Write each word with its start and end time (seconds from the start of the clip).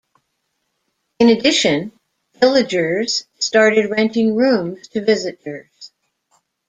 In 1.19 1.29
addition, 1.29 1.91
villagers 2.39 3.27
started 3.37 3.91
renting 3.91 4.35
rooms 4.35 4.87
to 4.87 5.01
visitors. 5.05 5.91